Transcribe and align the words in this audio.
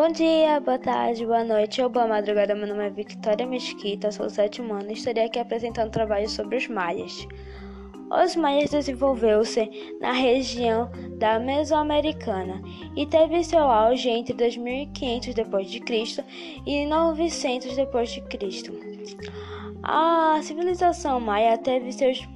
Bom 0.00 0.10
dia, 0.10 0.58
boa 0.60 0.78
tarde, 0.78 1.26
boa 1.26 1.44
noite 1.44 1.82
ou 1.82 1.90
boa 1.90 2.06
madrugada. 2.06 2.54
Meu 2.54 2.66
nome 2.66 2.86
é 2.86 2.88
Victoria 2.88 3.46
Mesquita, 3.46 4.10
sou 4.10 4.30
sétimo 4.30 4.72
ano 4.72 4.88
e 4.88 4.94
estarei 4.94 5.26
aqui 5.26 5.38
apresentando 5.38 5.88
um 5.88 5.90
trabalho 5.90 6.26
sobre 6.26 6.56
os 6.56 6.66
maias. 6.68 7.28
Os 8.10 8.34
maias 8.34 8.70
desenvolveu-se 8.70 9.68
na 10.00 10.12
região 10.12 10.90
da 11.18 11.38
Mesoamericana 11.38 12.62
e 12.96 13.04
teve 13.04 13.44
seu 13.44 13.60
auge 13.60 14.08
entre 14.08 14.32
2500 14.32 15.34
d.C. 15.34 16.24
e 16.64 16.86
900 16.86 17.76
d.C. 17.76 18.72
A 19.82 20.40
civilização 20.40 21.20
maia 21.20 21.58
teve 21.58 21.92
seus 21.92 22.26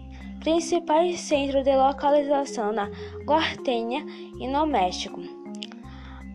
principais 0.40 1.18
centros 1.18 1.64
de 1.64 1.74
localização 1.74 2.72
na 2.72 2.90
Guartênia 3.24 4.04
e 4.38 4.46
no 4.46 4.66
México. 4.66 5.33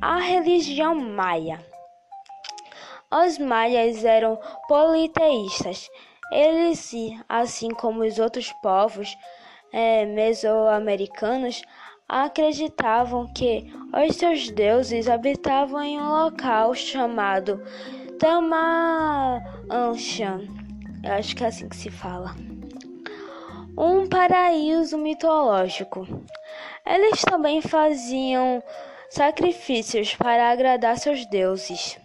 A 0.02 0.18
religião 0.18 0.96
maia. 0.96 1.60
Os 3.12 3.38
maias 3.38 4.06
eram 4.06 4.40
politeístas. 4.68 5.90
Eles, 6.32 6.94
assim 7.28 7.70
como 7.72 8.06
os 8.06 8.18
outros 8.18 8.50
povos 8.62 9.14
é, 9.74 10.06
mesoamericanos, 10.06 11.62
acreditavam 12.08 13.28
que 13.34 13.74
os 13.94 14.16
seus 14.16 14.50
deuses 14.50 15.10
habitavam 15.10 15.82
em 15.82 16.00
um 16.00 16.10
local 16.10 16.74
chamado 16.74 17.62
Tamaanshan. 18.20 19.40
Acho 21.04 21.36
que 21.36 21.44
é 21.44 21.48
assim 21.48 21.68
que 21.68 21.76
se 21.76 21.92
fala. 21.92 22.34
Um 23.78 24.08
paraíso 24.08 24.98
mitológico. 24.98 26.08
Eles 26.86 27.22
também 27.22 27.62
faziam 27.62 28.64
sacrifícios 29.10 30.16
para 30.16 30.52
agradar 30.52 30.98
seus 30.98 31.26
deuses. 31.26 32.00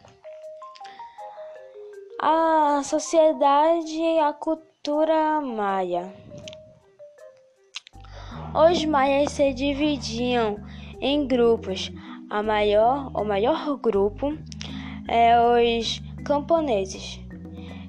A 2.19 2.81
sociedade 2.83 3.93
e 3.93 4.19
a 4.19 4.33
cultura 4.33 5.41
maia. 5.43 6.13
Os 8.55 8.85
maias 8.87 9.33
se 9.33 9.53
dividiam 9.53 10.57
em 11.01 11.27
grupos. 11.27 11.93
A 12.31 12.43
maior, 12.43 13.11
o 13.15 13.23
maior 13.23 13.77
grupo 13.77 14.37
é 15.07 15.37
os 15.39 16.01
camponeses. 16.25 17.21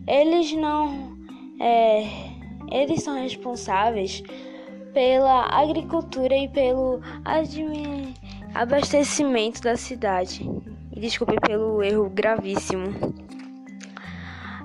Eles 0.05 0.51
não, 0.51 1.17
é, 1.61 2.03
eles 2.69 3.01
são 3.01 3.15
responsáveis 3.15 4.21
pela 4.93 5.45
agricultura 5.45 6.35
e 6.35 6.49
pelo 6.49 6.99
administração 7.23 8.14
abastecimento 8.55 9.61
da 9.61 9.75
cidade. 9.75 10.49
Desculpe 10.95 11.35
pelo 11.41 11.83
erro 11.83 12.09
gravíssimo. 12.09 12.95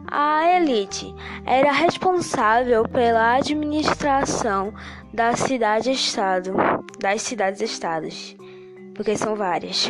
A 0.06 0.56
elite 0.56 1.12
era 1.44 1.72
responsável 1.72 2.84
pela 2.84 3.34
administração 3.34 4.72
da 5.12 5.36
cidade-estado, 5.36 6.55
das 7.00 7.22
cidades-estados, 7.22 8.36
porque 8.94 9.16
são 9.16 9.34
várias, 9.34 9.88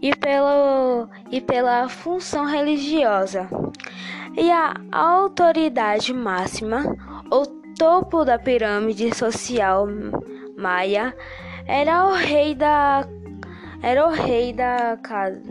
e, 0.00 0.14
pelo, 0.16 1.08
e 1.30 1.40
pela 1.40 1.88
função 1.88 2.44
religiosa. 2.44 3.48
E 4.36 4.50
a 4.50 4.74
autoridade 4.90 6.12
máxima, 6.12 6.96
o 7.30 7.46
topo 7.76 8.24
da 8.24 8.38
pirâmide 8.38 9.14
social 9.14 9.86
maia, 10.56 11.14
era 11.66 12.06
o 12.06 12.12
rei 12.12 12.54
da 12.54 13.06
era 13.82 14.06
o 14.06 14.10
rei 14.10 14.52
da 14.52 14.96
casa 15.02 15.42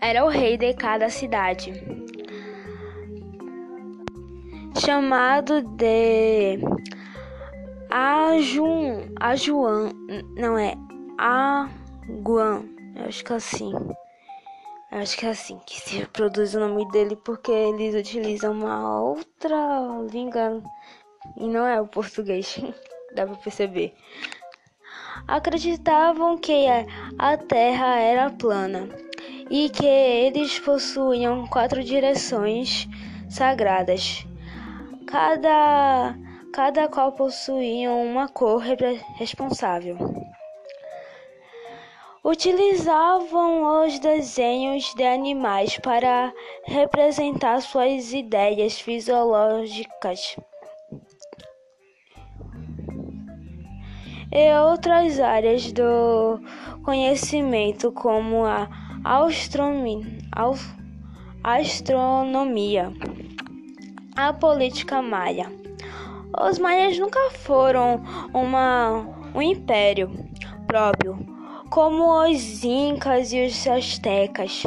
era 0.00 0.24
o 0.24 0.28
rei 0.28 0.56
de 0.56 0.74
cada 0.74 1.08
cidade. 1.08 1.72
Chamado 4.78 5.62
de 5.62 6.58
Ajun 7.90 9.08
Ajuan 9.18 9.90
não 10.36 10.58
é 10.58 10.74
Aguan 11.18 12.76
eu 12.96 13.04
acho 13.04 13.24
que 13.24 13.32
é 13.32 13.36
assim. 13.36 13.72
Eu 14.90 14.98
acho 14.98 15.18
que 15.18 15.26
é 15.26 15.30
assim 15.30 15.60
que 15.66 15.80
se 15.80 16.06
produz 16.06 16.54
o 16.54 16.60
nome 16.60 16.90
dele 16.90 17.14
porque 17.14 17.52
eles 17.52 17.94
utilizam 17.94 18.52
uma 18.52 19.00
outra 19.00 19.56
língua 20.10 20.62
e 21.36 21.46
não 21.46 21.66
é 21.66 21.78
o 21.78 21.86
português 21.86 22.58
dá 23.16 23.26
para 23.26 23.36
perceber. 23.36 23.94
Acreditavam 25.26 26.38
que 26.38 26.66
a 27.18 27.36
Terra 27.36 27.98
era 27.98 28.30
plana 28.30 28.88
e 29.50 29.68
que 29.70 29.86
eles 29.86 30.58
possuíam 30.60 31.46
quatro 31.46 31.82
direções 31.82 32.86
sagradas, 33.28 34.24
cada, 35.06 36.14
cada 36.52 36.88
qual 36.88 37.12
possuía 37.12 37.90
uma 37.90 38.28
cor 38.28 38.62
responsável. 39.16 39.96
Utilizavam 42.22 43.84
os 43.84 44.00
desenhos 44.00 44.92
de 44.94 45.04
animais 45.04 45.78
para 45.78 46.32
representar 46.64 47.62
suas 47.62 48.12
ideias 48.12 48.80
fisiológicas. 48.80 50.36
E 54.32 54.52
outras 54.58 55.20
áreas 55.20 55.70
do 55.72 56.40
conhecimento, 56.82 57.92
como 57.92 58.44
a 58.44 58.68
astronomia, 61.44 62.92
a 64.16 64.32
política 64.32 65.00
maia. 65.00 65.50
Os 66.40 66.58
maias 66.58 66.98
nunca 66.98 67.30
foram 67.30 68.02
uma, 68.34 69.06
um 69.34 69.40
império 69.40 70.10
próprio, 70.66 71.16
como 71.70 72.24
os 72.24 72.64
incas 72.64 73.32
e 73.32 73.46
os 73.46 73.66
astecas, 73.66 74.64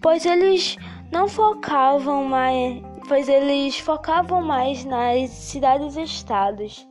pois 0.00 0.24
eles 0.24 0.76
não 1.12 1.28
focavam 1.28 2.24
mais, 2.24 2.82
pois 3.06 3.28
eles 3.28 3.78
focavam 3.78 4.42
mais 4.42 4.84
nas 4.84 5.28
cidades-estados 5.30 6.87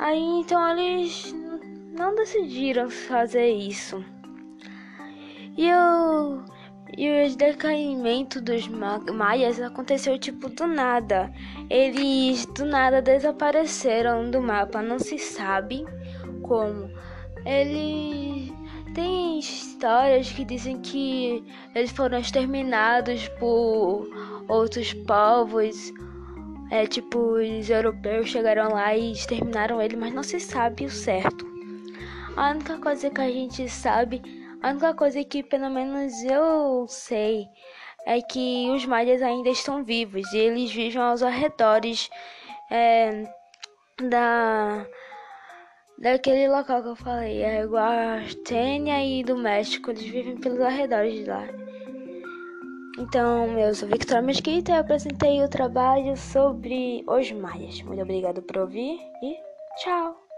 Aí 0.00 0.40
então 0.40 0.66
eles 0.78 1.34
não 1.92 2.14
decidiram 2.14 2.88
fazer 2.88 3.50
isso. 3.50 4.02
E 5.58 5.70
o, 5.70 6.42
e 6.96 7.26
o 7.26 7.36
decaimento 7.36 8.40
dos 8.40 8.66
maias 8.66 9.60
aconteceu 9.60 10.18
tipo 10.18 10.48
do 10.48 10.66
nada. 10.66 11.30
Eles 11.68 12.46
do 12.46 12.64
nada 12.64 13.02
desapareceram 13.02 14.30
do 14.30 14.40
mapa, 14.40 14.80
não 14.80 14.98
se 14.98 15.18
sabe 15.18 15.84
como. 16.44 16.90
Ele 17.44 18.54
tem 18.94 19.38
histórias 19.38 20.32
que 20.32 20.46
dizem 20.46 20.80
que 20.80 21.44
eles 21.74 21.90
foram 21.90 22.18
exterminados 22.18 23.28
por 23.38 24.08
outros 24.48 24.94
povos 24.94 25.92
é, 26.70 26.86
tipo, 26.86 27.18
os 27.18 27.68
europeus 27.68 28.28
chegaram 28.28 28.72
lá 28.72 28.96
e 28.96 29.12
exterminaram 29.12 29.82
ele, 29.82 29.96
mas 29.96 30.12
não 30.14 30.22
se 30.22 30.38
sabe 30.38 30.84
o 30.84 30.90
certo. 30.90 31.44
A 32.36 32.50
única 32.50 32.78
coisa 32.78 33.10
que 33.10 33.20
a 33.20 33.28
gente 33.28 33.68
sabe, 33.68 34.22
a 34.62 34.70
única 34.70 34.94
coisa 34.94 35.22
que 35.24 35.42
pelo 35.42 35.68
menos 35.68 36.12
eu 36.24 36.86
sei, 36.88 37.48
é 38.06 38.20
que 38.22 38.70
os 38.70 38.86
maias 38.86 39.20
ainda 39.20 39.50
estão 39.50 39.84
vivos 39.84 40.32
e 40.32 40.38
eles 40.38 40.72
vivem 40.72 41.02
aos 41.02 41.22
arredores 41.22 42.08
é, 42.70 43.24
da 44.08 44.86
daquele 45.98 46.48
local 46.48 46.82
que 46.82 46.88
eu 46.88 46.96
falei, 46.96 47.42
é 47.42 47.62
Guartênia 47.66 49.04
e 49.04 49.22
do 49.22 49.36
México, 49.36 49.90
eles 49.90 50.02
vivem 50.04 50.38
pelos 50.38 50.60
arredores 50.60 51.12
de 51.12 51.24
lá. 51.26 51.46
Então, 53.00 53.58
eu 53.58 53.74
sou 53.74 53.88
Victoria 53.88 54.20
Mesquita 54.20 54.72
e 54.72 54.74
apresentei 54.74 55.42
o 55.42 55.48
trabalho 55.48 56.14
sobre 56.18 57.02
os 57.08 57.32
maias. 57.32 57.80
Muito 57.80 58.02
obrigado 58.02 58.42
por 58.42 58.58
ouvir 58.58 59.00
e 59.22 59.36
tchau! 59.78 60.29